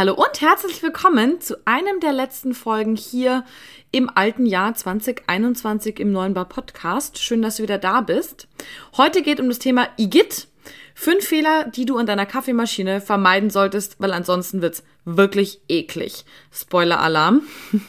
Hallo 0.00 0.14
und 0.14 0.40
herzlich 0.40 0.82
willkommen 0.82 1.42
zu 1.42 1.58
einem 1.66 2.00
der 2.00 2.14
letzten 2.14 2.54
Folgen 2.54 2.96
hier 2.96 3.44
im 3.90 4.08
alten 4.08 4.46
Jahr 4.46 4.74
2021 4.74 6.00
im 6.00 6.10
neuen 6.10 6.32
Bar 6.32 6.46
Podcast. 6.46 7.18
Schön, 7.18 7.42
dass 7.42 7.56
du 7.56 7.64
wieder 7.64 7.76
da 7.76 8.00
bist. 8.00 8.48
Heute 8.96 9.20
geht 9.20 9.40
um 9.40 9.48
das 9.48 9.58
Thema 9.58 9.88
IGIT. 9.98 10.48
Fünf 10.94 11.26
Fehler, 11.26 11.64
die 11.64 11.84
du 11.84 11.98
an 11.98 12.06
deiner 12.06 12.24
Kaffeemaschine 12.24 13.02
vermeiden 13.02 13.50
solltest, 13.50 13.96
weil 13.98 14.14
ansonsten 14.14 14.62
wird's 14.62 14.84
wirklich 15.04 15.60
eklig. 15.68 16.24
Spoiler-Alarm. 16.50 17.42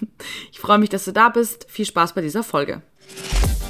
Ich 0.52 0.60
freue 0.60 0.80
mich, 0.80 0.90
dass 0.90 1.06
du 1.06 1.14
da 1.14 1.30
bist. 1.30 1.66
Viel 1.70 1.86
Spaß 1.86 2.12
bei 2.12 2.20
dieser 2.20 2.44
Folge. 2.44 2.82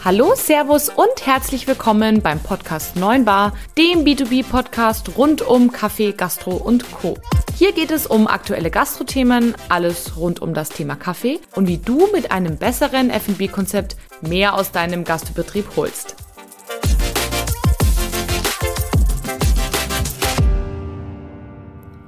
Hallo, 0.04 0.34
Servus 0.34 0.90
und 0.90 1.28
herzlich 1.28 1.68
willkommen 1.68 2.24
beim 2.24 2.40
Podcast 2.40 2.96
9 2.96 3.24
Bar, 3.24 3.56
dem 3.78 4.04
B2B-Podcast 4.04 5.16
rund 5.16 5.44
um 5.44 5.72
Kaffee, 5.72 6.12
Gastro 6.12 6.56
und 6.56 6.92
Co. 6.92 7.20
Hier 7.56 7.72
geht 7.72 7.92
es 7.92 8.08
um 8.08 8.26
aktuelle 8.26 8.72
Gastrothemen, 8.72 9.54
alles 9.70 10.18
rund 10.18 10.42
um 10.42 10.56
das 10.56 10.70
Thema 10.70 10.96
Kaffee 10.96 11.40
und 11.54 11.68
wie 11.68 11.78
du 11.78 12.08
mit 12.12 12.32
einem 12.32 12.58
besseren 12.58 13.12
F&B-Konzept 13.12 13.96
mehr 14.22 14.56
aus 14.56 14.72
deinem 14.72 15.04
Gastbetrieb 15.04 15.76
holst. 15.76 16.16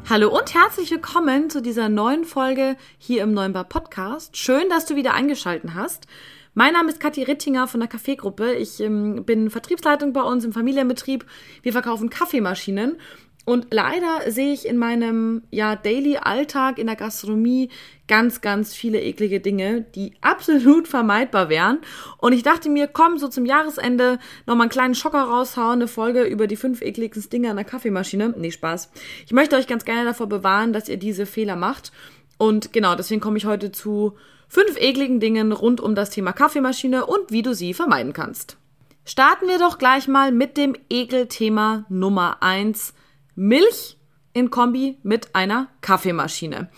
Hallo 0.09 0.35
und 0.35 0.51
herzlich 0.55 0.89
willkommen 0.89 1.51
zu 1.51 1.61
dieser 1.61 1.89
neuen 1.89 2.25
Folge 2.25 2.75
hier 2.97 3.21
im 3.21 3.35
Neuen 3.35 3.53
Bar 3.53 3.65
Podcast. 3.65 4.35
Schön, 4.35 4.67
dass 4.69 4.87
du 4.87 4.95
wieder 4.95 5.13
eingeschaltet 5.13 5.75
hast. 5.75 6.07
Mein 6.55 6.73
Name 6.73 6.89
ist 6.89 6.99
Kathi 6.99 7.23
Rittinger 7.23 7.67
von 7.67 7.79
der 7.79 7.89
Kaffeegruppe. 7.89 8.53
Ich 8.53 8.79
ähm, 8.79 9.25
bin 9.25 9.49
Vertriebsleitung 9.49 10.13
bei 10.13 10.21
uns 10.21 10.45
im 10.45 10.53
Familienbetrieb. 10.53 11.25
Wir 11.63 11.71
verkaufen 11.71 12.11
Kaffeemaschinen. 12.11 12.97
Und 13.45 13.67
leider 13.71 14.31
sehe 14.31 14.53
ich 14.53 14.67
in 14.67 14.77
meinem 14.77 15.41
ja, 15.49 15.75
Daily 15.75 16.17
Alltag 16.17 16.77
in 16.77 16.85
der 16.85 16.95
Gastronomie 16.95 17.69
ganz, 18.07 18.39
ganz 18.39 18.75
viele 18.75 19.01
eklige 19.01 19.39
Dinge, 19.39 19.81
die 19.81 20.13
absolut 20.21 20.87
vermeidbar 20.87 21.49
wären. 21.49 21.79
Und 22.19 22.33
ich 22.33 22.43
dachte 22.43 22.69
mir, 22.69 22.87
komm, 22.87 23.17
so 23.17 23.29
zum 23.29 23.47
Jahresende 23.47 24.19
nochmal 24.45 24.65
einen 24.65 24.71
kleinen 24.71 24.95
Schocker 24.95 25.23
raushauen, 25.23 25.79
eine 25.79 25.87
Folge 25.87 26.23
über 26.23 26.45
die 26.45 26.55
fünf 26.55 26.83
ekligsten 26.83 27.31
Dinge 27.31 27.49
an 27.49 27.55
der 27.55 27.65
Kaffeemaschine. 27.65 28.35
Nee, 28.37 28.51
Spaß. 28.51 28.91
Ich 29.25 29.31
möchte 29.31 29.55
euch 29.55 29.65
ganz 29.65 29.85
gerne 29.85 30.05
davor 30.05 30.27
bewahren, 30.27 30.71
dass 30.71 30.87
ihr 30.87 30.97
diese 30.97 31.25
Fehler 31.25 31.55
macht. 31.55 31.91
Und 32.37 32.73
genau, 32.73 32.93
deswegen 32.93 33.21
komme 33.21 33.37
ich 33.37 33.45
heute 33.45 33.71
zu 33.71 34.13
fünf 34.53 34.77
ekligen 34.77 35.19
Dingen 35.19 35.51
rund 35.51 35.81
um 35.81 35.95
das 35.95 36.11
Thema 36.11 36.31
Kaffeemaschine 36.31 37.07
und 37.07 37.31
wie 37.31 37.41
du 37.41 37.55
sie 37.55 37.73
vermeiden 37.73 38.13
kannst. 38.13 38.57
Starten 39.03 39.47
wir 39.47 39.57
doch 39.57 39.79
gleich 39.79 40.07
mal 40.07 40.31
mit 40.31 40.57
dem 40.57 40.75
Ekelthema 40.91 41.85
Nummer 41.89 42.37
eins: 42.41 42.93
Milch 43.33 43.97
in 44.31 44.51
Kombi 44.51 44.99
mit 45.01 45.33
einer 45.33 45.69
Kaffeemaschine. 45.81 46.69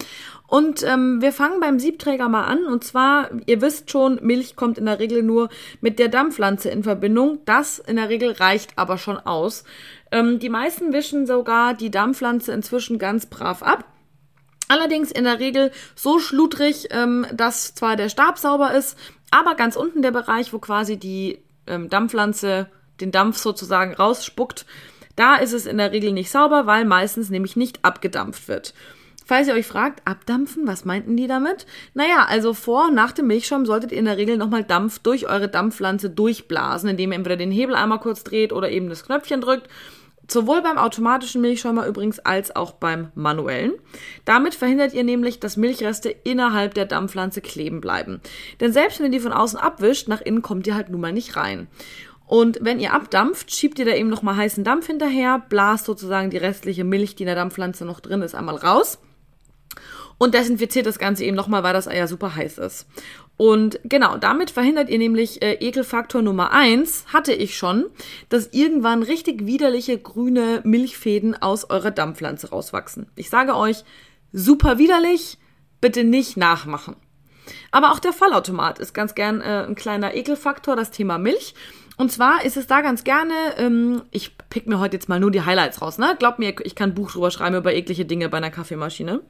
Und 0.47 0.83
ähm, 0.83 1.21
wir 1.21 1.33
fangen 1.33 1.59
beim 1.59 1.79
Siebträger 1.79 2.29
mal 2.29 2.45
an. 2.45 2.63
Und 2.65 2.85
zwar, 2.85 3.29
ihr 3.45 3.59
wisst 3.61 3.91
schon, 3.91 4.19
Milch 4.21 4.55
kommt 4.55 4.77
in 4.77 4.85
der 4.85 4.99
Regel 4.99 5.21
nur 5.21 5.49
mit 5.81 5.99
der 5.99 6.07
Dampfpflanze 6.07 6.69
in 6.69 6.83
Verbindung. 6.83 7.39
Das 7.43 7.79
in 7.79 7.97
der 7.97 8.07
Regel 8.07 8.31
reicht 8.31 8.77
aber 8.77 8.97
schon 8.97 9.17
aus. 9.17 9.65
Ähm, 10.13 10.39
die 10.39 10.49
meisten 10.49 10.93
wischen 10.93 11.25
sogar 11.25 11.73
die 11.73 11.91
Dampfpflanze 11.91 12.53
inzwischen 12.53 12.99
ganz 12.99 13.25
brav 13.25 13.63
ab. 13.63 13.83
Allerdings 14.67 15.11
in 15.11 15.25
der 15.25 15.39
Regel 15.39 15.71
so 15.95 16.19
schludrig, 16.19 16.87
ähm, 16.91 17.25
dass 17.33 17.75
zwar 17.75 17.95
der 17.95 18.09
Stab 18.09 18.37
sauber 18.37 18.73
ist, 18.73 18.97
aber 19.31 19.55
ganz 19.55 19.75
unten 19.75 20.01
der 20.01 20.11
Bereich, 20.11 20.53
wo 20.53 20.59
quasi 20.59 20.97
die 20.97 21.39
ähm, 21.67 21.89
Dampfpflanze 21.89 22.67
den 22.99 23.11
Dampf 23.11 23.37
sozusagen 23.37 23.93
rausspuckt, 23.93 24.65
da 25.15 25.35
ist 25.35 25.53
es 25.53 25.65
in 25.65 25.77
der 25.77 25.91
Regel 25.91 26.11
nicht 26.11 26.31
sauber, 26.31 26.65
weil 26.65 26.85
meistens 26.85 27.29
nämlich 27.29 27.55
nicht 27.55 27.83
abgedampft 27.83 28.47
wird. 28.47 28.73
Falls 29.25 29.47
ihr 29.47 29.55
euch 29.55 29.65
fragt, 29.65 30.07
abdampfen, 30.07 30.67
was 30.67 30.85
meinten 30.85 31.17
die 31.17 31.25
damit? 31.25 31.65
Naja, 31.95 32.25
also 32.27 32.53
vor 32.53 32.89
und 32.89 32.95
nach 32.95 33.11
dem 33.11 33.27
Milchschaum 33.27 33.65
solltet 33.65 33.91
ihr 33.91 33.97
in 33.97 34.05
der 34.05 34.17
Regel 34.17 34.37
nochmal 34.37 34.63
Dampf 34.63 34.99
durch 34.99 35.27
eure 35.27 35.49
Dampfpflanze 35.49 36.11
durchblasen, 36.11 36.89
indem 36.89 37.11
ihr 37.11 37.17
entweder 37.17 37.37
den 37.37 37.51
Hebel 37.51 37.75
einmal 37.75 37.99
kurz 37.99 38.23
dreht 38.23 38.53
oder 38.53 38.69
eben 38.69 38.87
das 38.87 39.03
Knöpfchen 39.03 39.41
drückt 39.41 39.67
Sowohl 40.27 40.61
beim 40.61 40.77
automatischen 40.77 41.41
Milchschäumer 41.41 41.85
übrigens 41.85 42.19
als 42.19 42.55
auch 42.55 42.71
beim 42.73 43.11
manuellen. 43.15 43.73
Damit 44.25 44.55
verhindert 44.55 44.93
ihr 44.93 45.03
nämlich, 45.03 45.39
dass 45.39 45.57
Milchreste 45.57 46.09
innerhalb 46.09 46.73
der 46.73 46.85
Dampfpflanze 46.85 47.41
kleben 47.41 47.81
bleiben. 47.81 48.21
Denn 48.59 48.73
selbst 48.73 48.99
wenn 48.99 49.07
ihr 49.07 49.19
die 49.19 49.19
von 49.19 49.33
außen 49.33 49.59
abwischt, 49.59 50.07
nach 50.07 50.21
innen 50.21 50.41
kommt 50.41 50.67
ihr 50.67 50.75
halt 50.75 50.89
nun 50.89 51.01
mal 51.01 51.13
nicht 51.13 51.35
rein. 51.35 51.67
Und 52.27 52.57
wenn 52.61 52.79
ihr 52.79 52.93
abdampft, 52.93 53.55
schiebt 53.55 53.77
ihr 53.77 53.85
da 53.85 53.91
eben 53.91 54.09
nochmal 54.09 54.35
heißen 54.35 54.63
Dampf 54.63 54.87
hinterher, 54.87 55.43
blast 55.47 55.85
sozusagen 55.85 56.31
die 56.31 56.37
restliche 56.37 56.83
Milch, 56.83 57.15
die 57.15 57.23
in 57.23 57.27
der 57.27 57.35
Dampfpflanze 57.35 57.85
noch 57.85 57.99
drin 57.99 58.23
ist, 58.23 58.33
einmal 58.33 58.55
raus 58.55 58.97
und 60.17 60.33
desinfiziert 60.33 60.85
das 60.85 60.99
Ganze 60.99 61.25
eben 61.25 61.35
nochmal, 61.35 61.63
weil 61.63 61.73
das 61.73 61.87
Ei 61.87 61.97
ja 61.97 62.07
super 62.07 62.35
heiß 62.35 62.57
ist. 62.59 62.87
Und 63.37 63.79
genau, 63.83 64.17
damit 64.17 64.51
verhindert 64.51 64.89
ihr 64.89 64.97
nämlich 64.97 65.41
äh, 65.41 65.55
Ekelfaktor 65.55 66.21
Nummer 66.21 66.51
eins 66.51 67.05
hatte 67.11 67.33
ich 67.33 67.57
schon, 67.57 67.85
dass 68.29 68.47
irgendwann 68.53 69.03
richtig 69.03 69.45
widerliche 69.45 69.97
grüne 69.97 70.61
Milchfäden 70.63 71.41
aus 71.41 71.69
eurer 71.69 71.91
Dampfpflanze 71.91 72.49
rauswachsen. 72.51 73.07
Ich 73.15 73.29
sage 73.29 73.55
euch, 73.55 73.83
super 74.31 74.77
widerlich, 74.77 75.37
bitte 75.81 76.05
nicht 76.05 76.37
nachmachen. 76.37 76.95
Aber 77.71 77.91
auch 77.91 77.99
der 77.99 78.13
Vollautomat 78.13 78.79
ist 78.79 78.93
ganz 78.93 79.15
gern 79.15 79.41
äh, 79.41 79.65
ein 79.67 79.75
kleiner 79.75 80.15
Ekelfaktor, 80.15 80.75
das 80.75 80.91
Thema 80.91 81.17
Milch. 81.17 81.53
Und 81.97 82.11
zwar 82.11 82.43
ist 82.43 82.57
es 82.57 82.67
da 82.67 82.81
ganz 82.81 83.03
gerne, 83.03 83.33
ähm, 83.57 84.01
ich 84.11 84.37
pick 84.49 84.67
mir 84.67 84.79
heute 84.79 84.97
jetzt 84.97 85.07
mal 85.07 85.19
nur 85.19 85.31
die 85.31 85.45
Highlights 85.45 85.81
raus, 85.81 85.97
ne? 85.97 86.15
Glaubt 86.19 86.39
mir, 86.39 86.53
ich 86.63 86.75
kann 86.75 86.89
ein 86.89 86.95
Buch 86.95 87.11
drüber 87.11 87.31
schreiben 87.31 87.55
über 87.55 87.73
eklige 87.73 88.05
Dinge 88.05 88.27
bei 88.27 88.37
einer 88.37 88.51
Kaffeemaschine. 88.51 89.21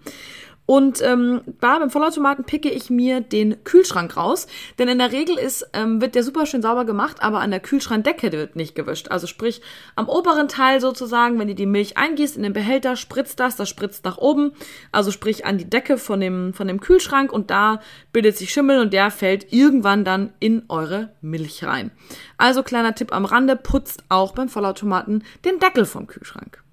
Und 0.66 1.02
ähm, 1.02 1.42
da 1.62 1.78
beim 1.78 1.92
Vollautomaten 1.92 2.44
picke 2.44 2.70
ich 2.70 2.90
mir 2.90 3.22
den 3.22 3.64
Kühlschrank 3.64 4.18
raus, 4.18 4.48
denn 4.80 4.88
in 4.88 4.98
der 4.98 5.12
Regel 5.12 5.38
ist, 5.38 5.70
ähm, 5.74 6.02
wird 6.02 6.16
der 6.16 6.24
super 6.24 6.48
schön 6.48 6.64
sauber 6.64 6.86
gemacht, 6.86 7.18
aber 7.22 7.40
an 7.40 7.52
der 7.52 7.60
Kühlschrankdecke 7.60 8.32
wird 8.32 8.56
nicht 8.56 8.74
gewischt. 8.74 9.10
Also 9.10 9.28
sprich, 9.28 9.62
am 9.96 10.10
oberen 10.10 10.48
Teil 10.48 10.82
sozusagen, 10.82 11.38
wenn 11.38 11.50
ihr 11.50 11.56
die 11.56 11.68
Milch 11.68 11.98
eingießt 11.98 12.36
in 12.36 12.44
den 12.44 12.54
Behälter, 12.54 12.96
spritzt 12.96 13.40
das, 13.40 13.56
das 13.56 13.70
spritzt 13.70 14.06
nach 14.06 14.18
oben, 14.18 14.54
also 14.92 15.12
sprich 15.12 15.46
an 15.46 15.60
die 15.60 15.70
Decke 15.70 16.00
von 16.00 16.20
dem, 16.20 16.54
von 16.54 16.68
dem 16.68 16.80
Kühlschrank 16.80 17.32
und 17.32 17.52
da 17.52 17.80
bildet 18.12 18.36
sich 18.36 18.52
Schimmel 18.52 18.80
und 18.80 18.92
der 18.92 19.12
fällt 19.12 19.54
irgendwann 19.54 20.04
dann 20.04 20.34
in 20.40 20.64
eure 20.68 21.14
Milch 21.22 21.64
rein. 21.64 21.92
Also 22.38 22.64
kleiner 22.64 22.96
Tipp 22.96 23.14
am 23.14 23.26
Rande, 23.26 23.56
putzt 23.56 24.04
auch 24.10 24.34
beim 24.34 24.50
Vollautomaten 24.50 25.24
den 25.44 25.60
Deckel 25.60 25.86
vom 25.86 26.08
Kühlschrank. 26.08 26.64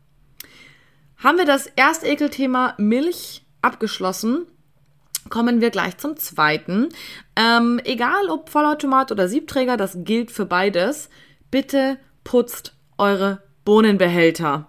Haben 1.19 1.39
wir 1.39 1.45
das 1.45 1.67
erste 1.67 2.09
Ekelthema 2.09 2.75
Milch 2.79 3.42
abgeschlossen. 3.63 4.47
Kommen 5.31 5.61
wir 5.61 5.71
gleich 5.71 5.97
zum 5.99 6.17
zweiten. 6.17 6.89
Ähm, 7.37 7.81
egal 7.85 8.29
ob 8.29 8.51
Vollautomat 8.51 9.13
oder 9.13 9.29
Siebträger, 9.29 9.77
das 9.77 9.99
gilt 10.05 10.31
für 10.31 10.47
beides. 10.47 11.09
Bitte 11.51 11.99
putzt 12.25 12.75
eure 12.99 13.43
Bohnenbehälter. 13.65 14.69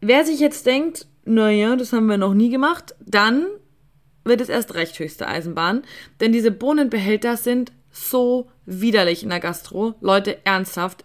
Wer 0.00 0.24
sich 0.24 0.38
jetzt 0.38 0.66
denkt, 0.66 1.06
naja, 1.24 1.76
das 1.76 1.92
haben 1.92 2.06
wir 2.06 2.18
noch 2.18 2.34
nie 2.34 2.50
gemacht, 2.50 2.94
dann 3.00 3.46
wird 4.24 4.40
es 4.40 4.48
erst 4.48 4.74
recht 4.74 4.98
höchste 4.98 5.26
Eisenbahn. 5.26 5.82
Denn 6.20 6.32
diese 6.32 6.50
Bohnenbehälter 6.50 7.36
sind 7.36 7.72
so 7.90 8.50
widerlich 8.66 9.22
in 9.22 9.30
der 9.30 9.40
Gastro. 9.40 9.94
Leute, 10.00 10.44
ernsthaft. 10.44 11.04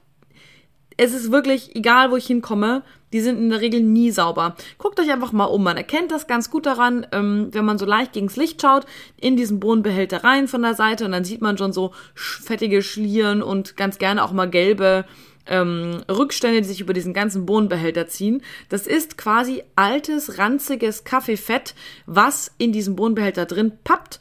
Es 1.02 1.14
ist 1.14 1.32
wirklich, 1.32 1.78
egal 1.78 2.12
wo 2.12 2.18
ich 2.18 2.28
hinkomme, 2.28 2.84
die 3.14 3.22
sind 3.22 3.38
in 3.38 3.50
der 3.50 3.62
Regel 3.62 3.82
nie 3.82 4.12
sauber. 4.12 4.58
Guckt 4.78 5.00
euch 5.00 5.10
einfach 5.10 5.32
mal 5.32 5.46
um. 5.46 5.64
Man 5.64 5.78
erkennt 5.78 6.12
das 6.12 6.28
ganz 6.28 6.52
gut 6.52 6.66
daran, 6.66 7.08
ähm, 7.14 7.48
wenn 7.52 7.64
man 7.64 7.78
so 7.78 7.86
leicht 7.86 8.12
gegens 8.12 8.36
Licht 8.36 8.62
schaut, 8.62 8.86
in 9.16 9.38
diesen 9.38 9.62
Bohnenbehälter 9.62 10.26
rein 10.26 10.50
von 10.50 10.62
der 10.62 10.74
Seite 10.74 11.06
und 11.06 11.14
dann 11.14 11.24
sieht 11.24 11.40
man 11.42 11.58
schon 11.58 11.72
so 11.72 11.94
fettige 12.16 12.82
Schlieren 12.82 13.42
und 13.42 13.78
ganz 13.78 13.98
gerne 13.98 14.26
auch 14.26 14.34
mal 14.34 14.50
gelbe 14.50 15.06
ähm, 15.48 16.04
Rückstände, 16.12 16.60
die 16.60 16.68
sich 16.68 16.82
über 16.82 16.92
diesen 16.92 17.14
ganzen 17.14 17.46
Bohnenbehälter 17.46 18.08
ziehen. 18.08 18.42
Das 18.68 18.86
ist 18.86 19.18
quasi 19.18 19.64
altes, 19.78 20.38
ranziges 20.38 21.06
Kaffeefett, 21.06 21.76
was 22.08 22.51
in 22.57 22.74
diesem 22.74 22.98
Bohnenbehälter 22.98 23.46
drin 23.46 23.72
pappt. 23.86 24.19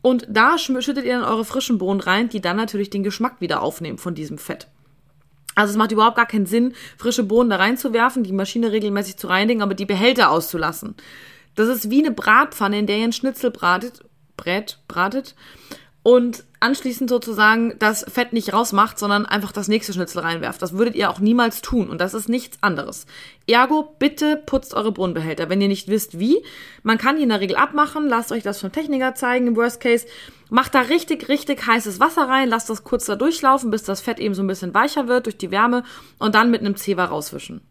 Und 0.00 0.28
da 0.30 0.58
schüttet 0.58 1.04
ihr 1.04 1.18
dann 1.18 1.28
eure 1.28 1.44
frischen 1.44 1.78
Bohnen 1.78 2.00
rein, 2.00 2.28
die 2.28 2.40
dann 2.40 2.56
natürlich 2.56 2.88
den 2.88 3.02
Geschmack 3.02 3.40
wieder 3.40 3.62
aufnehmen 3.62 3.98
von 3.98 4.14
diesem 4.14 4.38
Fett. 4.38 4.68
Also 5.54 5.72
es 5.72 5.76
macht 5.76 5.92
überhaupt 5.92 6.16
gar 6.16 6.26
keinen 6.26 6.46
Sinn, 6.46 6.74
frische 6.96 7.24
Bohnen 7.24 7.50
da 7.50 7.56
reinzuwerfen, 7.56 8.22
die 8.22 8.32
Maschine 8.32 8.72
regelmäßig 8.72 9.16
zu 9.16 9.26
reinigen, 9.26 9.62
aber 9.62 9.74
die 9.74 9.86
Behälter 9.86 10.30
auszulassen. 10.30 10.94
Das 11.54 11.68
ist 11.68 11.90
wie 11.90 12.04
eine 12.04 12.12
Bratpfanne, 12.12 12.78
in 12.78 12.86
der 12.86 12.98
ihr 12.98 13.04
einen 13.04 13.12
Schnitzel 13.12 13.50
bratet, 13.50 14.04
brät, 14.36 14.78
bratet 14.88 15.34
und 16.02 16.44
anschließend 16.60 17.10
sozusagen 17.10 17.74
das 17.78 18.04
Fett 18.08 18.32
nicht 18.32 18.52
rausmacht, 18.52 18.98
sondern 18.98 19.26
einfach 19.26 19.52
das 19.52 19.68
nächste 19.68 19.92
Schnitzel 19.92 20.20
reinwerft. 20.20 20.60
Das 20.60 20.74
würdet 20.74 20.94
ihr 20.94 21.10
auch 21.10 21.20
niemals 21.20 21.62
tun 21.62 21.90
und 21.90 22.00
das 22.00 22.14
ist 22.14 22.28
nichts 22.28 22.58
anderes. 22.62 23.06
Ergo, 23.46 23.94
bitte 23.98 24.36
putzt 24.36 24.74
eure 24.74 24.92
Bohnenbehälter, 24.92 25.48
wenn 25.48 25.60
ihr 25.60 25.68
nicht 25.68 25.88
wisst 25.88 26.18
wie. 26.18 26.42
Man 26.82 26.98
kann 26.98 27.16
die 27.16 27.22
in 27.22 27.28
der 27.30 27.40
Regel 27.40 27.56
abmachen, 27.56 28.06
lasst 28.08 28.32
euch 28.32 28.42
das 28.42 28.60
vom 28.60 28.72
Techniker 28.72 29.14
zeigen 29.14 29.46
im 29.46 29.56
Worst 29.56 29.80
Case. 29.80 30.06
Macht 30.50 30.74
da 30.74 30.80
richtig, 30.80 31.28
richtig 31.28 31.66
heißes 31.66 32.00
Wasser 32.00 32.28
rein, 32.28 32.48
lasst 32.48 32.70
das 32.70 32.84
kurz 32.84 33.06
da 33.06 33.16
durchlaufen, 33.16 33.70
bis 33.70 33.84
das 33.84 34.00
Fett 34.00 34.18
eben 34.18 34.34
so 34.34 34.42
ein 34.42 34.48
bisschen 34.48 34.74
weicher 34.74 35.06
wird 35.06 35.26
durch 35.26 35.38
die 35.38 35.50
Wärme 35.50 35.84
und 36.18 36.34
dann 36.34 36.50
mit 36.50 36.60
einem 36.60 36.76
Zewa 36.76 37.04
rauswischen. 37.04 37.62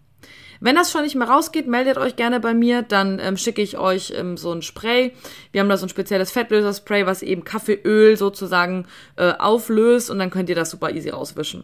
Wenn 0.61 0.75
das 0.75 0.91
schon 0.91 1.03
nicht 1.03 1.15
mehr 1.15 1.29
rausgeht, 1.29 1.67
meldet 1.67 1.97
euch 1.97 2.15
gerne 2.15 2.39
bei 2.39 2.53
mir, 2.53 2.81
dann 2.81 3.19
ähm, 3.19 3.37
schicke 3.37 3.61
ich 3.61 3.77
euch 3.77 4.13
ähm, 4.15 4.35
so 4.35 4.51
ein 4.51 4.61
Spray. 4.61 5.13
Wir 5.51 5.61
haben 5.61 5.69
da 5.69 5.77
so 5.77 5.85
ein 5.85 5.89
spezielles 5.89 6.31
Fettlöserspray, 6.31 7.05
was 7.05 7.21
eben 7.21 7.45
Kaffeeöl 7.45 8.17
sozusagen 8.17 8.85
äh, 9.15 9.33
auflöst 9.33 10.09
und 10.09 10.19
dann 10.19 10.29
könnt 10.29 10.49
ihr 10.49 10.55
das 10.55 10.71
super 10.71 10.91
easy 10.91 11.09
rauswischen. 11.09 11.63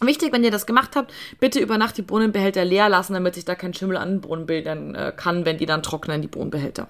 Wichtig, 0.00 0.32
wenn 0.32 0.44
ihr 0.44 0.50
das 0.50 0.66
gemacht 0.66 0.94
habt, 0.96 1.12
bitte 1.40 1.60
über 1.60 1.78
Nacht 1.78 1.96
die 1.96 2.02
Bohnenbehälter 2.02 2.64
leer 2.64 2.88
lassen, 2.88 3.14
damit 3.14 3.34
sich 3.34 3.44
da 3.44 3.54
kein 3.54 3.74
Schimmel 3.74 3.96
an 3.96 4.10
den 4.10 4.20
Bohnen 4.20 4.46
bilden 4.46 4.94
äh, 4.94 5.12
kann, 5.16 5.44
wenn 5.44 5.58
die 5.58 5.66
dann 5.66 5.82
trocknen, 5.82 6.22
die 6.22 6.28
Bohnenbehälter. 6.28 6.88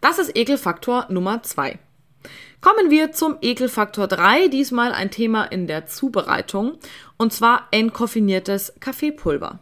Das 0.00 0.18
ist 0.18 0.36
Ekelfaktor 0.36 1.06
Nummer 1.08 1.42
zwei. 1.42 1.78
Kommen 2.60 2.90
wir 2.90 3.12
zum 3.12 3.36
Ekelfaktor 3.42 4.08
3, 4.08 4.48
diesmal 4.48 4.92
ein 4.92 5.10
Thema 5.10 5.44
in 5.44 5.66
der 5.66 5.86
Zubereitung, 5.86 6.78
und 7.16 7.32
zwar 7.32 7.68
entkoffiniertes 7.70 8.74
Kaffeepulver. 8.80 9.60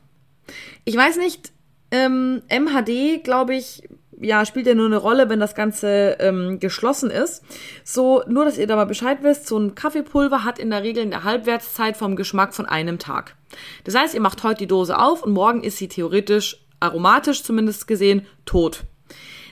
Ich 0.84 0.96
weiß 0.96 1.18
nicht, 1.18 1.52
ähm, 1.90 2.42
MHD, 2.48 3.22
glaube 3.22 3.54
ich, 3.54 3.82
ja, 4.20 4.46
spielt 4.46 4.66
ja 4.66 4.74
nur 4.74 4.86
eine 4.86 4.96
Rolle, 4.96 5.28
wenn 5.28 5.40
das 5.40 5.54
Ganze 5.54 6.16
ähm, 6.20 6.60
geschlossen 6.60 7.10
ist. 7.10 7.42
So, 7.84 8.22
nur 8.26 8.44
dass 8.44 8.58
ihr 8.58 8.66
da 8.66 8.76
mal 8.76 8.84
Bescheid 8.86 9.18
wisst, 9.22 9.46
so 9.46 9.58
ein 9.58 9.74
Kaffeepulver 9.74 10.44
hat 10.44 10.58
in 10.58 10.70
der 10.70 10.82
Regel 10.82 11.02
eine 11.02 11.24
Halbwertszeit 11.24 11.96
vom 11.96 12.16
Geschmack 12.16 12.54
von 12.54 12.66
einem 12.66 12.98
Tag. 12.98 13.36
Das 13.84 13.94
heißt, 13.94 14.14
ihr 14.14 14.20
macht 14.20 14.42
heute 14.42 14.58
die 14.58 14.66
Dose 14.66 14.98
auf 14.98 15.22
und 15.22 15.32
morgen 15.32 15.62
ist 15.62 15.78
sie 15.78 15.88
theoretisch, 15.88 16.64
aromatisch 16.80 17.42
zumindest 17.42 17.86
gesehen, 17.86 18.26
tot. 18.44 18.84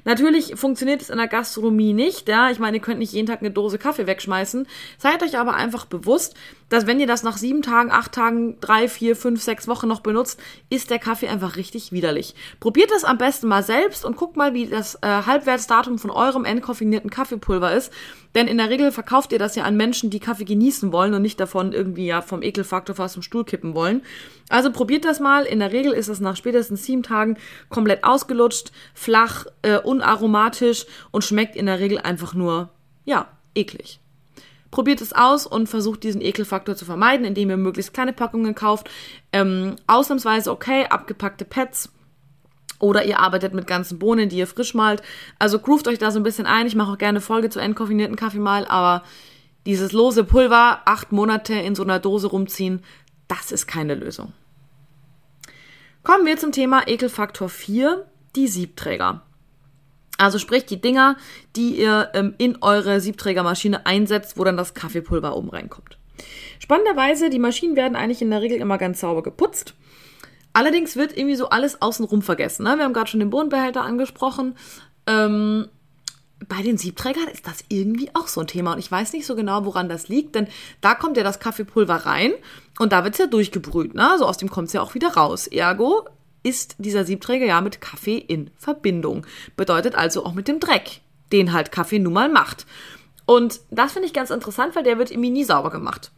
Natürlich 0.04 0.56
funktioniert 0.56 1.00
es 1.00 1.10
in 1.10 1.18
der 1.18 1.28
Gastronomie 1.28 1.92
nicht, 1.92 2.28
ja. 2.28 2.50
Ich 2.50 2.58
meine, 2.58 2.78
ihr 2.78 2.82
könnt 2.82 2.98
nicht 2.98 3.12
jeden 3.12 3.28
Tag 3.28 3.40
eine 3.40 3.52
Dose 3.52 3.78
Kaffee 3.78 4.06
wegschmeißen. 4.06 4.66
Seid 4.98 5.22
euch 5.22 5.38
aber 5.38 5.54
einfach 5.54 5.86
bewusst, 5.86 6.34
dass 6.72 6.86
wenn 6.86 6.98
ihr 6.98 7.06
das 7.06 7.22
nach 7.22 7.36
sieben 7.36 7.60
Tagen, 7.60 7.90
acht 7.90 8.12
Tagen, 8.12 8.58
drei, 8.60 8.88
vier, 8.88 9.14
fünf, 9.14 9.42
sechs 9.42 9.68
Wochen 9.68 9.88
noch 9.88 10.00
benutzt, 10.00 10.40
ist 10.70 10.88
der 10.88 10.98
Kaffee 10.98 11.28
einfach 11.28 11.56
richtig 11.56 11.92
widerlich. 11.92 12.34
Probiert 12.60 12.90
das 12.90 13.04
am 13.04 13.18
besten 13.18 13.46
mal 13.46 13.62
selbst 13.62 14.06
und 14.06 14.16
guckt 14.16 14.38
mal, 14.38 14.54
wie 14.54 14.66
das 14.66 14.94
äh, 15.02 15.06
Halbwertsdatum 15.06 15.98
von 15.98 16.10
eurem 16.10 16.46
entkoffinierten 16.46 17.10
Kaffeepulver 17.10 17.74
ist. 17.74 17.92
Denn 18.34 18.48
in 18.48 18.56
der 18.56 18.70
Regel 18.70 18.90
verkauft 18.90 19.32
ihr 19.32 19.38
das 19.38 19.54
ja 19.54 19.64
an 19.64 19.76
Menschen, 19.76 20.08
die 20.08 20.18
Kaffee 20.18 20.44
genießen 20.44 20.92
wollen 20.92 21.12
und 21.12 21.20
nicht 21.20 21.38
davon 21.38 21.74
irgendwie 21.74 22.06
ja 22.06 22.22
vom 22.22 22.42
Ekelfaktor 22.42 22.96
fast 22.96 23.14
zum 23.14 23.22
Stuhl 23.22 23.44
kippen 23.44 23.74
wollen. 23.74 24.00
Also 24.48 24.72
probiert 24.72 25.04
das 25.04 25.20
mal. 25.20 25.44
In 25.44 25.58
der 25.58 25.72
Regel 25.72 25.92
ist 25.92 26.08
es 26.08 26.20
nach 26.20 26.36
spätestens 26.36 26.86
sieben 26.86 27.02
Tagen 27.02 27.36
komplett 27.68 28.02
ausgelutscht, 28.02 28.72
flach, 28.94 29.44
äh, 29.60 29.78
unaromatisch 29.78 30.86
und 31.10 31.22
schmeckt 31.22 31.54
in 31.54 31.66
der 31.66 31.80
Regel 31.80 31.98
einfach 31.98 32.32
nur, 32.32 32.70
ja, 33.04 33.28
eklig. 33.54 34.01
Probiert 34.72 35.02
es 35.02 35.12
aus 35.12 35.46
und 35.46 35.68
versucht 35.68 36.02
diesen 36.02 36.22
Ekelfaktor 36.22 36.74
zu 36.74 36.84
vermeiden, 36.84 37.26
indem 37.26 37.50
ihr 37.50 37.58
möglichst 37.58 37.92
kleine 37.92 38.14
Packungen 38.14 38.56
kauft. 38.56 38.90
Ähm, 39.30 39.76
ausnahmsweise 39.86 40.50
okay, 40.50 40.86
abgepackte 40.86 41.44
Pads. 41.44 41.92
Oder 42.80 43.04
ihr 43.04 43.20
arbeitet 43.20 43.54
mit 43.54 43.68
ganzen 43.68 44.00
Bohnen, 44.00 44.30
die 44.30 44.38
ihr 44.38 44.46
frisch 44.48 44.74
malt. 44.74 45.02
Also 45.38 45.60
groovt 45.60 45.86
euch 45.86 45.98
da 45.98 46.10
so 46.10 46.18
ein 46.18 46.24
bisschen 46.24 46.46
ein. 46.46 46.66
Ich 46.66 46.74
mache 46.74 46.90
auch 46.90 46.98
gerne 46.98 47.20
Folge 47.20 47.50
zu 47.50 47.60
entkoffinierten 47.60 48.16
Kaffee 48.16 48.38
mal, 48.38 48.66
aber 48.66 49.04
dieses 49.66 49.92
lose 49.92 50.24
Pulver 50.24 50.80
acht 50.86 51.12
Monate 51.12 51.52
in 51.54 51.74
so 51.74 51.82
einer 51.82 52.00
Dose 52.00 52.28
rumziehen, 52.28 52.82
das 53.28 53.52
ist 53.52 53.66
keine 53.66 53.94
Lösung. 53.94 54.32
Kommen 56.02 56.24
wir 56.24 56.38
zum 56.38 56.50
Thema 56.50 56.88
Ekelfaktor 56.88 57.50
4, 57.50 58.06
die 58.34 58.48
Siebträger. 58.48 59.22
Also 60.22 60.38
sprich 60.38 60.64
die 60.66 60.80
Dinger, 60.80 61.16
die 61.56 61.80
ihr 61.80 62.10
ähm, 62.14 62.34
in 62.38 62.62
eure 62.62 63.00
Siebträgermaschine 63.00 63.86
einsetzt, 63.86 64.38
wo 64.38 64.44
dann 64.44 64.56
das 64.56 64.72
Kaffeepulver 64.72 65.36
oben 65.36 65.50
reinkommt. 65.50 65.98
Spannenderweise, 66.60 67.28
die 67.28 67.40
Maschinen 67.40 67.74
werden 67.74 67.96
eigentlich 67.96 68.22
in 68.22 68.30
der 68.30 68.40
Regel 68.40 68.58
immer 68.58 68.78
ganz 68.78 69.00
sauber 69.00 69.24
geputzt. 69.24 69.74
Allerdings 70.52 70.94
wird 70.94 71.16
irgendwie 71.16 71.34
so 71.34 71.48
alles 71.48 71.82
außenrum 71.82 72.22
vergessen. 72.22 72.62
Ne? 72.62 72.76
Wir 72.76 72.84
haben 72.84 72.92
gerade 72.92 73.10
schon 73.10 73.18
den 73.18 73.30
Bodenbehälter 73.30 73.82
angesprochen. 73.82 74.54
Ähm, 75.08 75.68
bei 76.48 76.62
den 76.62 76.78
Siebträgern 76.78 77.26
ist 77.26 77.48
das 77.48 77.64
irgendwie 77.68 78.10
auch 78.14 78.28
so 78.28 78.42
ein 78.42 78.46
Thema. 78.46 78.74
Und 78.74 78.78
ich 78.78 78.92
weiß 78.92 79.14
nicht 79.14 79.26
so 79.26 79.34
genau, 79.34 79.64
woran 79.64 79.88
das 79.88 80.06
liegt, 80.06 80.36
denn 80.36 80.46
da 80.80 80.94
kommt 80.94 81.16
ja 81.16 81.24
das 81.24 81.40
Kaffeepulver 81.40 82.06
rein 82.06 82.32
und 82.78 82.92
da 82.92 83.02
wird 83.02 83.14
es 83.14 83.18
ja 83.18 83.26
durchgebrüht. 83.26 83.94
Ne? 83.94 84.08
So 84.18 84.26
aus 84.26 84.38
dem 84.38 84.50
kommt 84.50 84.68
es 84.68 84.72
ja 84.72 84.82
auch 84.82 84.94
wieder 84.94 85.14
raus. 85.14 85.48
Ergo 85.48 86.06
ist 86.42 86.76
dieser 86.78 87.04
Siebträger 87.04 87.46
ja 87.46 87.60
mit 87.60 87.80
Kaffee 87.80 88.18
in 88.18 88.50
Verbindung. 88.58 89.26
Bedeutet 89.56 89.94
also 89.94 90.24
auch 90.24 90.34
mit 90.34 90.48
dem 90.48 90.60
Dreck, 90.60 91.00
den 91.32 91.52
halt 91.52 91.72
Kaffee 91.72 91.98
nun 91.98 92.12
mal 92.12 92.28
macht. 92.28 92.66
Und 93.26 93.60
das 93.70 93.92
finde 93.92 94.06
ich 94.06 94.14
ganz 94.14 94.30
interessant, 94.30 94.74
weil 94.74 94.82
der 94.82 94.98
wird 94.98 95.10
irgendwie 95.10 95.30
nie 95.30 95.44
sauber 95.44 95.70
gemacht. 95.70 96.10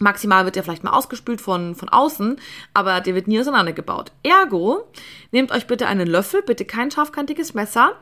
Maximal 0.00 0.44
wird 0.44 0.56
der 0.56 0.64
vielleicht 0.64 0.82
mal 0.82 0.92
ausgespült 0.92 1.40
von, 1.40 1.76
von 1.76 1.88
außen, 1.88 2.40
aber 2.72 3.00
der 3.00 3.14
wird 3.14 3.28
nie 3.28 3.38
auseinandergebaut. 3.38 4.10
Ergo, 4.24 4.88
nehmt 5.30 5.52
euch 5.52 5.66
bitte 5.68 5.86
einen 5.86 6.08
Löffel, 6.08 6.42
bitte 6.42 6.64
kein 6.64 6.90
scharfkantiges 6.90 7.54
Messer, 7.54 7.92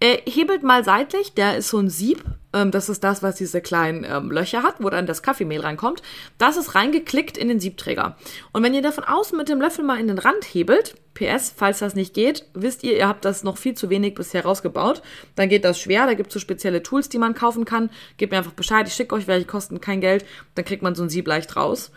äh, 0.00 0.18
hebelt 0.24 0.62
mal 0.62 0.82
seitlich, 0.82 1.34
der 1.34 1.58
ist 1.58 1.68
so 1.68 1.78
ein 1.78 1.90
Sieb, 1.90 2.24
ähm, 2.52 2.70
das 2.70 2.88
ist 2.88 3.04
das, 3.04 3.22
was 3.22 3.36
diese 3.36 3.60
kleinen 3.60 4.04
ähm, 4.04 4.30
Löcher 4.30 4.62
hat, 4.62 4.76
wo 4.78 4.90
dann 4.90 5.06
das 5.06 5.22
Kaffeemehl 5.22 5.60
reinkommt. 5.60 6.02
Das 6.38 6.56
ist 6.56 6.74
reingeklickt 6.74 7.36
in 7.36 7.48
den 7.48 7.60
Siebträger. 7.60 8.16
Und 8.52 8.62
wenn 8.62 8.74
ihr 8.74 8.82
da 8.82 8.92
von 8.92 9.04
außen 9.04 9.36
mit 9.36 9.48
dem 9.48 9.60
Löffel 9.60 9.84
mal 9.84 9.98
in 9.98 10.08
den 10.08 10.18
Rand 10.18 10.44
hebelt, 10.44 10.94
PS, 11.14 11.52
falls 11.54 11.80
das 11.80 11.94
nicht 11.94 12.14
geht, 12.14 12.46
wisst 12.54 12.84
ihr, 12.84 12.96
ihr 12.96 13.08
habt 13.08 13.24
das 13.24 13.44
noch 13.44 13.58
viel 13.58 13.74
zu 13.74 13.90
wenig 13.90 14.14
bisher 14.14 14.44
rausgebaut, 14.44 15.02
dann 15.34 15.48
geht 15.48 15.64
das 15.64 15.78
schwer. 15.78 16.06
Da 16.06 16.14
gibt 16.14 16.28
es 16.28 16.34
so 16.34 16.40
spezielle 16.40 16.82
Tools, 16.82 17.08
die 17.08 17.18
man 17.18 17.34
kaufen 17.34 17.64
kann. 17.64 17.90
Gebt 18.16 18.32
mir 18.32 18.38
einfach 18.38 18.52
Bescheid, 18.52 18.86
ich 18.86 18.94
schicke 18.94 19.14
euch 19.14 19.26
welche, 19.26 19.46
kosten 19.46 19.80
kein 19.80 20.00
Geld, 20.00 20.24
dann 20.54 20.64
kriegt 20.64 20.82
man 20.82 20.94
so 20.94 21.02
ein 21.02 21.10
Sieb 21.10 21.26
leicht 21.26 21.56
raus. 21.56 21.90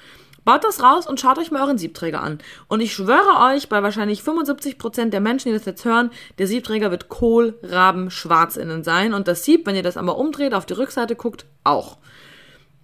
Baut 0.46 0.64
das 0.64 0.82
raus 0.82 1.08
und 1.08 1.20
schaut 1.20 1.40
euch 1.40 1.52
mal 1.52 1.64
euren 1.64 1.80
Siebträger 1.80 2.22
an. 2.22 2.38
Und 2.68 2.80
ich 2.80 2.94
schwöre 2.94 3.52
euch, 3.52 3.68
bei 3.68 3.82
wahrscheinlich 3.82 4.22
75% 4.22 5.10
der 5.10 5.20
Menschen, 5.20 5.50
die 5.52 5.58
das 5.58 5.66
jetzt 5.66 5.84
hören, 5.86 6.12
der 6.38 6.46
Siebträger 6.46 6.92
wird 6.92 7.10
kohlrabenschwarz 7.10 8.56
innen 8.56 8.84
sein. 8.84 9.14
Und 9.14 9.28
das 9.28 9.44
Sieb, 9.44 9.66
wenn 9.66 9.76
ihr 9.76 9.84
das 9.84 9.98
einmal 9.98 10.16
umdreht, 10.16 10.54
auf 10.54 10.68
die 10.68 10.74
Rückseite 10.74 11.16
guckt, 11.16 11.46
auch. 11.64 11.98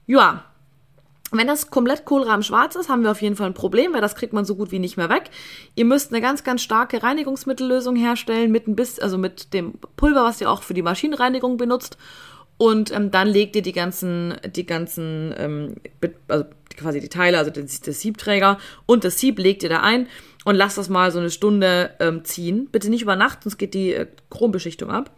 Ja, 0.07 0.43
wenn 1.31 1.47
das 1.47 1.69
komplett 1.69 2.03
kohlrabenschwarz 2.03 2.75
ist, 2.75 2.89
haben 2.89 3.03
wir 3.03 3.11
auf 3.11 3.21
jeden 3.21 3.37
Fall 3.37 3.47
ein 3.47 3.53
Problem, 3.53 3.93
weil 3.93 4.01
das 4.01 4.15
kriegt 4.15 4.33
man 4.33 4.43
so 4.43 4.55
gut 4.55 4.71
wie 4.71 4.79
nicht 4.79 4.97
mehr 4.97 5.09
weg. 5.09 5.29
Ihr 5.75 5.85
müsst 5.85 6.11
eine 6.11 6.21
ganz, 6.21 6.43
ganz 6.43 6.61
starke 6.61 7.03
Reinigungsmittellösung 7.03 7.95
herstellen 7.95 8.51
mit 8.51 8.67
ein 8.67 8.75
bisschen, 8.75 9.03
also 9.03 9.17
mit 9.17 9.53
dem 9.53 9.75
Pulver, 9.95 10.25
was 10.25 10.41
ihr 10.41 10.51
auch 10.51 10.63
für 10.63 10.73
die 10.73 10.81
Maschinenreinigung 10.81 11.55
benutzt. 11.55 11.97
Und 12.57 12.91
ähm, 12.91 13.11
dann 13.11 13.27
legt 13.27 13.55
ihr 13.55 13.61
die 13.61 13.71
ganzen, 13.71 14.35
die 14.45 14.65
ganzen, 14.65 15.33
ähm, 15.37 15.75
also 16.27 16.45
quasi 16.81 16.99
die 16.99 17.09
Teile, 17.09 17.37
also 17.37 17.51
das, 17.51 17.81
das 17.81 18.01
Siebträger 18.01 18.57
und 18.85 19.03
das 19.03 19.19
Sieb 19.19 19.39
legt 19.39 19.63
ihr 19.63 19.69
da 19.69 19.81
ein 19.81 20.07
und 20.45 20.55
lasst 20.55 20.77
das 20.77 20.89
mal 20.89 21.11
so 21.11 21.19
eine 21.19 21.29
Stunde 21.29 21.91
ähm, 21.99 22.23
ziehen. 22.25 22.67
Bitte 22.71 22.89
nicht 22.89 23.01
über 23.01 23.15
Nacht, 23.15 23.43
sonst 23.43 23.57
geht 23.57 23.73
die 23.73 23.93
äh, 23.93 24.07
Chrombeschichtung 24.29 24.89
ab. 24.89 25.11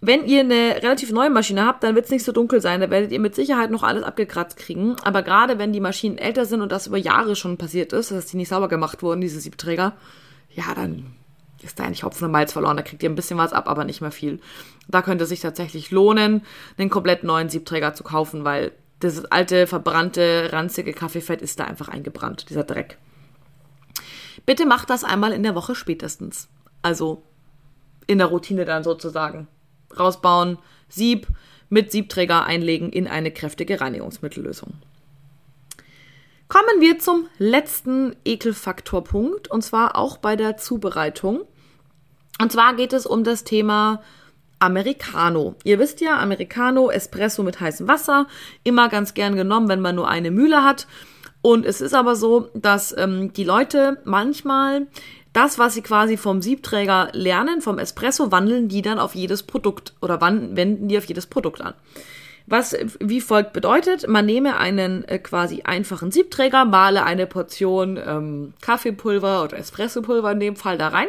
Wenn 0.00 0.26
ihr 0.26 0.40
eine 0.40 0.80
relativ 0.80 1.10
neue 1.10 1.30
Maschine 1.30 1.66
habt, 1.66 1.82
dann 1.82 1.96
wird 1.96 2.04
es 2.04 2.10
nicht 2.12 2.24
so 2.24 2.30
dunkel 2.30 2.60
sein. 2.60 2.80
Da 2.80 2.88
werdet 2.88 3.10
ihr 3.10 3.18
mit 3.18 3.34
Sicherheit 3.34 3.72
noch 3.72 3.82
alles 3.82 4.04
abgekratzt 4.04 4.56
kriegen. 4.56 4.94
Aber 5.02 5.22
gerade 5.22 5.58
wenn 5.58 5.72
die 5.72 5.80
Maschinen 5.80 6.18
älter 6.18 6.44
sind 6.44 6.60
und 6.60 6.70
das 6.70 6.86
über 6.86 6.98
Jahre 6.98 7.34
schon 7.34 7.56
passiert 7.56 7.92
ist, 7.92 8.12
dass 8.12 8.26
die 8.26 8.36
nicht 8.36 8.48
sauber 8.48 8.68
gemacht 8.68 9.02
wurden, 9.02 9.20
diese 9.20 9.40
Siebträger, 9.40 9.94
ja, 10.54 10.72
dann 10.76 11.14
ist 11.62 11.80
da 11.80 11.84
eigentlich 11.84 12.04
Hopfen 12.04 12.26
und 12.26 12.30
Malz 12.30 12.52
verloren. 12.52 12.76
Da 12.76 12.84
kriegt 12.84 13.02
ihr 13.02 13.10
ein 13.10 13.16
bisschen 13.16 13.38
was 13.38 13.52
ab, 13.52 13.68
aber 13.68 13.84
nicht 13.84 14.00
mehr 14.00 14.12
viel. 14.12 14.38
Da 14.86 15.02
könnte 15.02 15.24
es 15.24 15.30
sich 15.30 15.40
tatsächlich 15.40 15.90
lohnen, 15.90 16.42
einen 16.76 16.90
komplett 16.90 17.24
neuen 17.24 17.48
Siebträger 17.48 17.92
zu 17.94 18.04
kaufen, 18.04 18.44
weil 18.44 18.70
das 19.00 19.24
alte, 19.26 19.66
verbrannte, 19.66 20.50
ranzige 20.52 20.92
Kaffeefett 20.92 21.42
ist 21.42 21.60
da 21.60 21.64
einfach 21.64 21.88
eingebrannt, 21.88 22.50
dieser 22.50 22.64
Dreck. 22.64 22.98
Bitte 24.44 24.66
macht 24.66 24.90
das 24.90 25.04
einmal 25.04 25.32
in 25.32 25.42
der 25.42 25.54
Woche 25.54 25.74
spätestens. 25.74 26.48
Also 26.82 27.22
in 28.06 28.18
der 28.18 28.28
Routine 28.28 28.64
dann 28.64 28.82
sozusagen. 28.82 29.46
Rausbauen, 29.96 30.58
Sieb 30.88 31.28
mit 31.68 31.92
Siebträger 31.92 32.44
einlegen 32.44 32.90
in 32.90 33.06
eine 33.06 33.30
kräftige 33.30 33.80
Reinigungsmittellösung. 33.80 34.74
Kommen 36.48 36.80
wir 36.80 36.98
zum 36.98 37.28
letzten 37.36 38.16
Ekelfaktorpunkt 38.24 39.50
und 39.50 39.62
zwar 39.62 39.96
auch 39.96 40.16
bei 40.16 40.34
der 40.34 40.56
Zubereitung. 40.56 41.42
Und 42.40 42.52
zwar 42.52 42.74
geht 42.74 42.94
es 42.94 43.04
um 43.04 43.22
das 43.22 43.44
Thema 43.44 44.02
Americano. 44.58 45.54
Ihr 45.64 45.78
wisst 45.78 46.00
ja, 46.00 46.18
Americano, 46.18 46.90
Espresso 46.90 47.42
mit 47.42 47.60
heißem 47.60 47.88
Wasser, 47.88 48.26
immer 48.64 48.88
ganz 48.88 49.14
gern 49.14 49.36
genommen, 49.36 49.68
wenn 49.68 49.80
man 49.80 49.94
nur 49.94 50.08
eine 50.08 50.30
Mühle 50.30 50.64
hat. 50.64 50.86
Und 51.42 51.64
es 51.64 51.80
ist 51.80 51.94
aber 51.94 52.16
so, 52.16 52.50
dass 52.54 52.96
ähm, 52.96 53.32
die 53.32 53.44
Leute 53.44 53.98
manchmal 54.04 54.86
das, 55.32 55.58
was 55.58 55.74
sie 55.74 55.82
quasi 55.82 56.16
vom 56.16 56.42
Siebträger 56.42 57.10
lernen, 57.12 57.60
vom 57.60 57.78
Espresso, 57.78 58.32
wandeln 58.32 58.68
die 58.68 58.82
dann 58.82 58.98
auf 58.98 59.14
jedes 59.14 59.44
Produkt 59.44 59.94
oder 60.00 60.20
wenden 60.20 60.88
die 60.88 60.98
auf 60.98 61.04
jedes 61.04 61.26
Produkt 61.26 61.60
an. 61.60 61.74
Was 62.46 62.74
wie 62.98 63.20
folgt 63.20 63.52
bedeutet, 63.52 64.08
man 64.08 64.24
nehme 64.24 64.56
einen 64.56 65.04
äh, 65.04 65.18
quasi 65.18 65.62
einfachen 65.62 66.10
Siebträger, 66.10 66.64
male 66.64 67.04
eine 67.04 67.26
Portion 67.26 67.98
ähm, 68.04 68.54
Kaffeepulver 68.62 69.44
oder 69.44 69.58
Espressopulver 69.58 70.32
in 70.32 70.40
dem 70.40 70.56
Fall 70.56 70.78
da 70.78 70.88
rein 70.88 71.08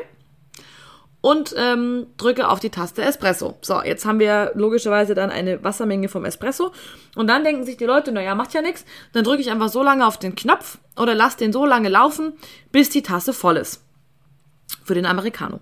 und 1.21 1.53
ähm, 1.57 2.07
drücke 2.17 2.47
auf 2.47 2.59
die 2.59 2.69
Taste 2.69 3.01
Espresso. 3.01 3.57
So, 3.61 3.81
jetzt 3.83 4.05
haben 4.05 4.19
wir 4.19 4.51
logischerweise 4.55 5.15
dann 5.15 5.31
eine 5.31 5.63
Wassermenge 5.63 6.07
vom 6.07 6.23
Espresso. 6.25 6.71
Und 7.15 7.27
dann 7.27 7.43
denken 7.43 7.65
sich 7.65 7.77
die 7.77 7.85
Leute, 7.85 8.11
naja, 8.11 8.35
macht 8.35 8.53
ja 8.53 8.61
nichts. 8.61 8.85
Dann 9.11 9.25
drücke 9.25 9.41
ich 9.41 9.51
einfach 9.51 9.69
so 9.69 9.83
lange 9.83 10.07
auf 10.07 10.17
den 10.17 10.35
Knopf 10.35 10.77
oder 10.97 11.15
lasse 11.15 11.37
den 11.37 11.51
so 11.51 11.65
lange 11.65 11.89
laufen, 11.89 12.33
bis 12.71 12.89
die 12.89 13.03
Tasse 13.03 13.33
voll 13.33 13.57
ist. 13.57 13.83
Für 14.83 14.93
den 14.93 15.05
Americano. 15.05 15.59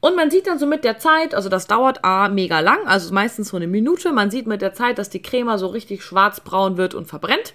Und 0.00 0.16
man 0.16 0.30
sieht 0.30 0.46
dann 0.46 0.58
so 0.58 0.66
mit 0.66 0.84
der 0.84 0.98
Zeit, 0.98 1.34
also 1.34 1.48
das 1.48 1.66
dauert 1.66 2.04
A, 2.04 2.28
mega 2.28 2.60
lang, 2.60 2.86
also 2.86 3.12
meistens 3.12 3.48
so 3.48 3.56
eine 3.56 3.66
Minute. 3.66 4.12
Man 4.12 4.30
sieht 4.30 4.46
mit 4.46 4.62
der 4.62 4.72
Zeit, 4.72 4.98
dass 4.98 5.10
die 5.10 5.22
Crema 5.22 5.58
so 5.58 5.66
richtig 5.68 6.04
schwarzbraun 6.04 6.76
wird 6.76 6.94
und 6.94 7.06
verbrennt. 7.06 7.54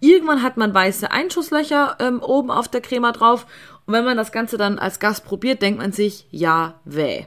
Irgendwann 0.00 0.42
hat 0.42 0.56
man 0.56 0.72
weiße 0.72 1.10
Einschusslöcher 1.10 1.96
ähm, 1.98 2.22
oben 2.22 2.50
auf 2.50 2.68
der 2.68 2.80
Crema 2.80 3.12
drauf. 3.12 3.46
Und 3.88 3.94
wenn 3.94 4.04
man 4.04 4.18
das 4.18 4.32
Ganze 4.32 4.58
dann 4.58 4.78
als 4.78 5.00
Gast 5.00 5.24
probiert, 5.24 5.62
denkt 5.62 5.80
man 5.80 5.92
sich, 5.92 6.26
ja, 6.30 6.78
weh. 6.84 7.24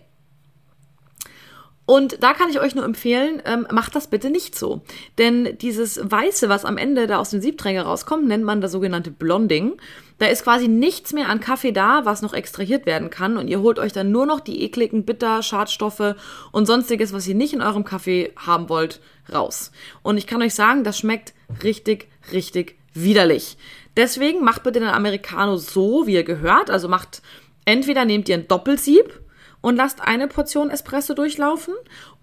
Und 1.88 2.22
da 2.22 2.36
kann 2.36 2.52
ich 2.52 2.60
euch 2.60 2.76
nur 2.76 2.86
empfehlen, 2.86 3.42
ähm, 3.46 3.66
macht 3.72 3.96
das 3.96 4.12
bitte 4.12 4.30
nicht 4.30 4.56
so. 4.56 4.82
Denn 5.18 5.58
dieses 5.58 6.00
Weiße, 6.04 6.50
was 6.50 6.64
am 6.64 6.78
Ende 6.78 7.08
da 7.08 7.18
aus 7.18 7.32
dem 7.32 7.42
Siebträger 7.42 7.82
rauskommt, 7.82 8.28
nennt 8.28 8.44
man 8.44 8.62
das 8.62 8.74
sogenannte 8.74 9.10
Blonding. 9.10 9.74
Da 10.20 10.28
ist 10.28 10.44
quasi 10.44 10.68
nichts 10.68 11.14
mehr 11.14 11.30
an 11.30 11.40
Kaffee 11.40 11.72
da, 11.72 12.06
was 12.06 12.22
noch 12.22 12.36
extrahiert 12.36 12.86
werden 12.86 13.10
kann. 13.10 13.38
Und 13.38 13.48
ihr 13.48 13.62
holt 13.62 13.80
euch 13.80 13.92
dann 13.92 14.12
nur 14.12 14.28
noch 14.28 14.40
die 14.40 14.62
ekligen 14.62 15.04
Bitter, 15.04 15.42
Schadstoffe 15.42 16.14
und 16.52 16.68
sonstiges, 16.68 17.12
was 17.12 17.28
ihr 17.28 17.34
nicht 17.34 17.54
in 17.54 17.64
eurem 17.64 17.86
Kaffee 17.86 18.34
haben 18.36 18.70
wollt, 18.70 19.02
raus. 19.34 19.72
Und 20.04 20.18
ich 20.18 20.28
kann 20.28 20.44
euch 20.44 20.54
sagen, 20.54 20.84
das 20.84 21.00
schmeckt 21.00 21.34
richtig, 21.64 22.08
richtig 22.32 22.76
widerlich. 22.94 23.58
Deswegen 23.98 24.44
macht 24.44 24.64
bitte 24.64 24.80
den 24.80 24.90
Americano 24.90 25.58
so, 25.58 26.08
wie 26.08 26.14
ihr 26.14 26.24
gehört. 26.24 26.70
Also 26.70 26.88
macht, 26.88 27.22
entweder 27.66 28.06
nehmt 28.06 28.30
ihr 28.30 28.36
ein 28.36 28.48
Doppelsieb 28.48 29.22
und 29.62 29.76
lasst 29.76 30.02
eine 30.02 30.28
Portion 30.28 30.70
Espresso 30.70 31.14
durchlaufen. 31.14 31.74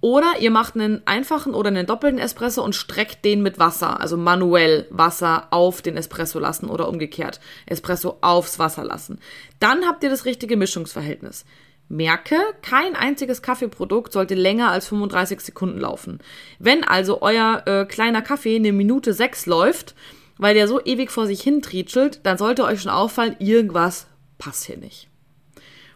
Oder 0.01 0.35
ihr 0.41 0.51
macht 0.51 0.75
einen 0.75 1.03
einfachen 1.07 1.55
oder 1.55 1.69
einen 1.69 1.87
doppelten 1.87 2.21
Espresso 2.21 2.63
und 2.63 2.75
streckt 2.75 3.25
den 3.25 3.43
mit 3.43 3.59
Wasser, 3.59 4.01
also 4.01 4.17
manuell 4.17 4.87
Wasser 4.91 5.49
auf 5.51 5.83
den 5.83 5.97
Espresso 5.97 6.39
lassen 6.39 6.69
oder 6.69 6.89
umgekehrt 6.89 7.41
Espresso 7.67 8.19
aufs 8.21 8.59
Wasser 8.59 8.85
lassen. 8.85 9.19
Dann 9.59 9.87
habt 9.87 10.05
ihr 10.05 10.11
das 10.11 10.25
richtige 10.25 10.57
Mischungsverhältnis. 10.57 11.45
Merke, 11.89 12.37
kein 12.63 12.95
einziges 12.95 13.41
Kaffeeprodukt 13.41 14.13
sollte 14.13 14.35
länger 14.35 14.71
als 14.71 14.89
35 14.89 15.41
Sekunden 15.41 15.81
laufen. 15.81 16.19
Wenn 16.59 16.85
also 16.85 17.23
euer 17.23 17.63
äh, 17.67 17.87
kleiner 17.87 18.21
Kaffee 18.21 18.57
eine 18.57 18.73
Minute 18.73 19.15
sechs 19.15 19.47
läuft, 19.47 19.95
weil 20.39 20.55
der 20.55 20.69
so 20.69 20.81
ewig 20.85 21.11
vor 21.11 21.27
sich 21.27 21.43
hin 21.43 21.63
trietschelt, 21.63 22.21
dann 22.25 22.39
sollte 22.39 22.65
euch 22.65 22.83
schon 22.83 22.93
auffallen, 22.93 23.37
irgendwas 23.39 24.07
passt 24.39 24.65
hier 24.65 24.79
nicht. 24.79 25.09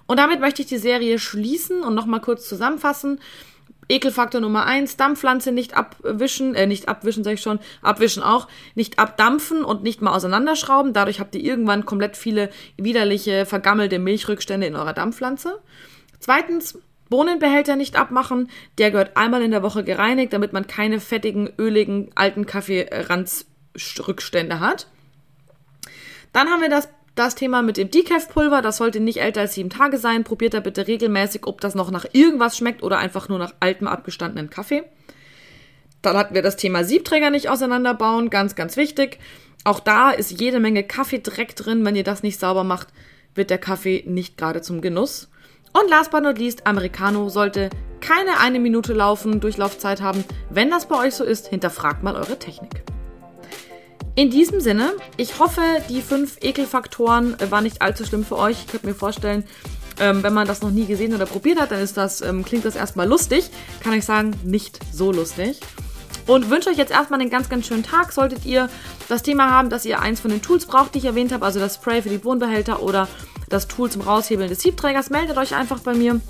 Und 0.07 0.19
damit 0.19 0.41
möchte 0.41 0.63
ich 0.63 0.69
die 0.69 0.79
Serie 0.79 1.19
schließen 1.19 1.83
und 1.83 1.95
nochmal 1.95 2.21
kurz 2.21 2.49
zusammenfassen. 2.49 3.21
Ekelfaktor 3.89 4.41
Nummer 4.41 4.65
eins: 4.65 4.97
Dampfpflanze 4.97 5.53
nicht 5.53 5.75
abwischen, 5.75 6.55
äh, 6.55 6.67
nicht 6.67 6.89
abwischen, 6.89 7.25
sag 7.25 7.35
ich 7.35 7.41
schon, 7.41 7.61
abwischen 7.83 8.23
auch, 8.23 8.49
nicht 8.75 8.99
abdampfen 8.99 9.65
und 9.65 9.83
nicht 9.83 10.03
mal 10.03 10.15
auseinanderschrauben. 10.15 10.93
Dadurch 10.93 11.21
habt 11.21 11.35
ihr 11.35 11.43
irgendwann 11.43 11.85
komplett 11.85 12.17
viele 12.17 12.51
widerliche, 12.77 13.47
vergammelte 13.47 13.99
Milchrückstände 13.99 14.67
in 14.67 14.77
eurer 14.77 14.93
Dampfpflanze. 14.93 15.61
Zweitens, 16.21 16.79
Bohnenbehälter 17.09 17.77
nicht 17.77 17.97
abmachen. 17.97 18.49
Der 18.79 18.91
gehört 18.91 19.17
einmal 19.17 19.43
in 19.43 19.51
der 19.51 19.63
Woche 19.63 19.85
gereinigt, 19.85 20.33
damit 20.33 20.53
man 20.53 20.67
keine 20.67 20.99
fettigen, 20.99 21.51
öligen, 21.59 22.11
alten 22.15 22.47
Kaffeeranzrückstände 23.73 24.61
hat. 24.61 24.87
Dann 26.33 26.49
haben 26.49 26.63
wir 26.63 26.71
das 26.71 26.89
das 27.15 27.35
Thema 27.35 27.61
mit 27.61 27.77
dem 27.77 27.91
Decaf-Pulver, 27.91 28.63
das 28.63 28.79
sollte 28.79 28.99
nicht 28.99 29.21
älter 29.21 29.43
als 29.43 29.53
sieben 29.53 29.69
Tage 29.69 29.99
sein. 29.99 30.25
Probiert 30.25 30.55
da 30.55 30.61
bitte 30.61 30.89
regelmäßig, 30.89 31.47
ob 31.47 31.61
das 31.61 31.75
noch 31.75 31.91
nach 31.91 32.07
irgendwas 32.13 32.57
schmeckt 32.57 32.83
oder 32.83 32.97
einfach 32.97 33.29
nur 33.29 33.39
nach 33.39 33.53
altem, 33.61 33.87
abgestandenen 33.87 34.49
Kaffee. 34.49 34.85
Dann 36.01 36.17
hatten 36.17 36.35
wir 36.35 36.41
das 36.41 36.57
Thema 36.57 36.85
Siebträger 36.85 37.29
nicht 37.29 37.51
auseinanderbauen, 37.51 38.31
ganz, 38.31 38.55
ganz 38.55 38.79
wichtig. 38.79 39.19
Auch 39.65 39.79
da 39.79 40.11
ist 40.11 40.41
jede 40.41 40.59
Menge 40.59 40.85
Kaffeedreck 40.85 41.55
drin. 41.55 41.85
Wenn 41.85 41.97
ihr 41.97 42.03
das 42.03 42.23
nicht 42.23 42.41
sauber 42.41 42.65
macht, 42.65 42.89
wird 43.35 43.51
der 43.51 43.59
Kaffee 43.59 44.05
nicht 44.07 44.39
gerade 44.39 44.63
zum 44.63 44.81
Genuss. 44.81 45.29
Und 45.79 45.91
last 45.91 46.13
but 46.13 46.23
not 46.23 46.39
least, 46.39 46.67
Americano 46.67 47.29
sollte 47.29 47.69
keine 48.01 48.41
eine 48.41 48.59
Minute 48.59 48.95
laufen, 48.95 49.39
Durchlaufzeit 49.39 50.01
haben. 50.01 50.25
Wenn 50.49 50.71
das 50.71 50.89
bei 50.89 50.99
euch 50.99 51.15
so 51.15 51.25
ist, 51.25 51.49
hinterfragt 51.49 52.03
mal 52.03 52.17
eure 52.17 52.39
Technik. 52.39 52.83
In 54.15 54.29
diesem 54.29 54.61
Sinne, 54.61 54.93
ich 55.17 55.39
hoffe, 55.39 55.63
die 55.89 56.03
fünf 56.03 56.37
Ekelfaktoren 56.43 57.39
äh, 57.41 57.51
waren 57.51 57.65
nicht 57.65 57.81
allzu 57.81 58.05
schlimm 58.05 58.25
für 58.25 58.37
euch. 58.37 58.59
Ich 58.61 58.67
könnte 58.67 58.87
mir 58.87 58.95
vorstellen, 58.95 59.45
ähm, 60.01 60.23
wenn 60.23 60.35
man 60.35 60.47
das 60.47 60.61
noch 60.61 60.71
nie 60.71 60.85
gesehen 60.85 61.15
oder 61.15 61.25
probiert 61.25 61.59
hat, 61.59 61.71
dann 61.71 61.81
ist 61.81 61.97
das, 61.97 62.21
ähm, 62.21 62.45
klingt 62.45 62.67
das 62.67 62.77
erstmal 62.77 63.09
lustig. 63.09 63.49
Kann 63.83 63.95
ich 63.95 64.05
sagen, 64.05 64.33
nicht 64.45 64.79
so 64.93 65.13
lustig. 65.13 65.61
Und 66.27 66.51
wünsche 66.51 66.69
euch 66.69 66.77
jetzt 66.77 66.93
erstmal 66.93 67.21
einen 67.21 67.31
ganz, 67.31 67.49
ganz 67.49 67.67
schönen 67.67 67.85
Tag. 67.85 68.13
Solltet 68.13 68.45
ihr 68.45 68.69
das 69.09 69.23
Thema 69.23 69.51
haben, 69.51 69.71
dass 69.71 69.87
ihr 69.87 70.01
eins 70.01 70.21
von 70.21 70.31
den 70.31 70.43
Tools 70.43 70.67
braucht, 70.67 70.95
die 70.95 70.99
ich 70.99 71.07
erwähnt 71.07 71.33
habe, 71.33 71.47
also 71.47 71.59
das 71.59 71.77
Spray 71.77 72.03
für 72.03 72.11
die 72.11 72.23
Wohnbehälter 72.23 72.83
oder 72.83 73.09
das 73.49 73.67
Tool 73.67 73.91
zum 73.91 74.03
Raushebeln 74.03 74.49
des 74.49 74.61
Siebträgers, 74.61 75.09
meldet 75.09 75.39
euch 75.39 75.55
einfach 75.55 75.81
bei 75.81 75.95
mir. 75.95 76.21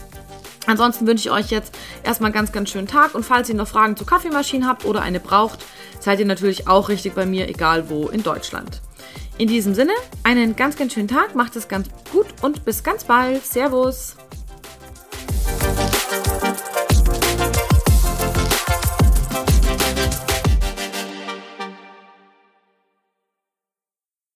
Ansonsten 0.66 1.07
wünsche 1.07 1.28
ich 1.28 1.35
euch 1.35 1.50
jetzt 1.50 1.76
erstmal 2.04 2.28
einen 2.28 2.35
ganz, 2.35 2.52
ganz 2.52 2.71
schönen 2.71 2.87
Tag 2.87 3.14
und 3.14 3.25
falls 3.25 3.49
ihr 3.49 3.54
noch 3.54 3.66
Fragen 3.66 3.97
zu 3.97 4.04
Kaffeemaschinen 4.04 4.69
habt 4.69 4.85
oder 4.85 5.02
eine 5.02 5.19
braucht, 5.19 5.64
seid 5.99 6.21
ihr 6.21 6.26
natürlich 6.26 6.69
auch 6.69 6.88
richtig 6.88 7.14
bei 7.14 7.26
mir, 7.26 7.49
egal 7.49 7.90
wo 7.90 8.09
in 8.09 8.23
Deutschland. 8.23 8.81
In 9.38 9.49
diesem 9.49 9.75
Sinne, 9.75 9.92
einen 10.23 10.54
ganz, 10.54 10.76
ganz 10.76 10.92
schönen 10.92 11.09
Tag, 11.09 11.35
macht 11.35 11.57
es 11.57 11.66
ganz 11.66 11.88
gut 12.12 12.26
und 12.42 12.64
bis 12.64 12.85
ganz 12.85 13.04
bald. 13.04 13.45
Servus! 13.45 14.16